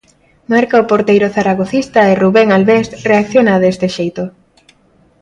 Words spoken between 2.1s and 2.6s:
e Rubén